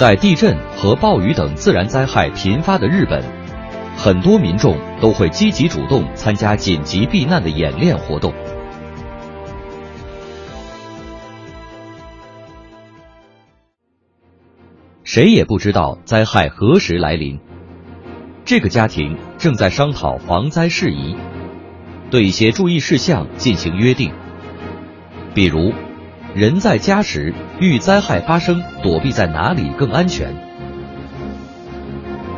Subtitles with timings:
[0.00, 3.22] 在地震和暴雨等自然灾害频发的日本，
[3.98, 8.32] 很多民众都会积极主动参加紧急避难的演练活动。
[15.04, 17.38] 谁也不知道灾害何时来临，
[18.46, 21.14] 这个家庭正在商讨防灾事宜，
[22.10, 24.14] 对一些注意事项进行约定，
[25.34, 25.74] 比如。
[26.34, 30.32] 人在家时，遇灾害发生，躲避在哪里更安全？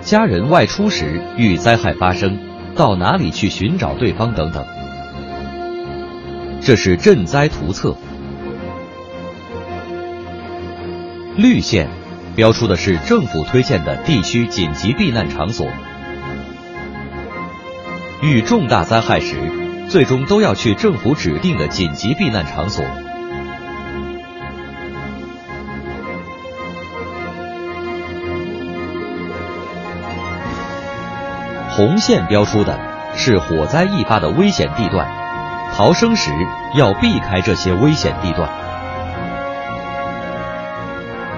[0.00, 2.38] 家人外出时，遇灾害发生，
[2.74, 4.32] 到哪里去寻找对方？
[4.32, 4.64] 等等。
[6.62, 7.94] 这是赈灾图册。
[11.36, 11.88] 绿线
[12.34, 15.66] 标出的是政府推荐的地区紧急避难场所。
[18.22, 19.36] 遇重大灾害时，
[19.88, 22.82] 最终都要去政府指定的紧急避难场所。
[31.74, 32.78] 红线标出的
[33.16, 35.08] 是火灾易发的危险地段，
[35.74, 36.30] 逃生时
[36.76, 38.46] 要避开这些危险地段。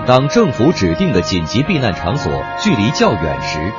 [0.07, 3.73] 当政府指定的紧急避难场所距离较远时，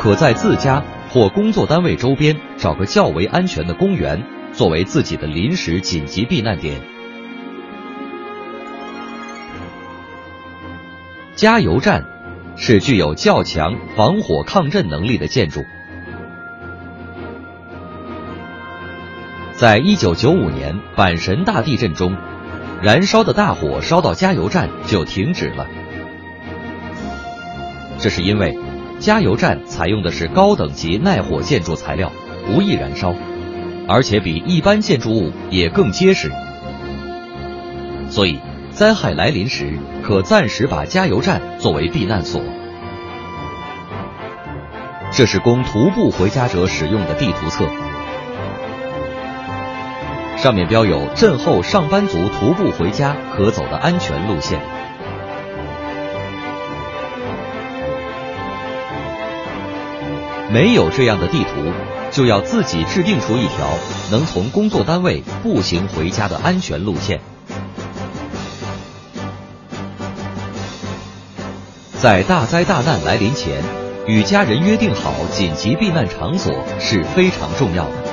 [0.00, 6.80] 可在自家或工作单位周边找个较为安全的公园，作为自己的临时紧急避难点。
[11.34, 12.13] 加油站。
[12.56, 15.64] 是具有较强防火抗震能力的建筑。
[19.52, 22.16] 在一九九五年阪神大地震中，
[22.82, 25.66] 燃烧的大火烧到加油站就停止了。
[27.98, 28.58] 这是因为
[28.98, 32.12] 加油站采用的是高等级耐火建筑材料，
[32.46, 33.14] 不易燃烧，
[33.88, 36.32] 而且比一般建筑物也更结实，
[38.08, 38.38] 所以。
[38.74, 42.42] 灾害来临时，可暂时把加油站作为避难所。
[45.12, 47.68] 这是供徒步回家者使用的地图册，
[50.36, 54.60] 上面标有震后上班族徒步回家可走的安全路线。
[60.52, 61.72] 没有这样的地图，
[62.10, 63.68] 就要自己制定出一条
[64.10, 67.20] 能从工作单位步行回家的安全路线。
[72.04, 73.62] 在大灾大难来临前，
[74.06, 78.03] 与家人约定好紧急避难场所是非常重要的。